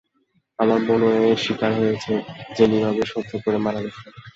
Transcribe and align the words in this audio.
আমার 0.59 0.79
বোনও 0.87 1.09
এর 1.21 1.39
স্বীকার 1.45 1.71
হয়েছে, 1.79 2.13
যে 2.55 2.63
নীরবে 2.71 3.05
সহ্য 3.13 3.31
করে 3.43 3.57
মারা 3.57 3.79
গেছে। 3.85 4.01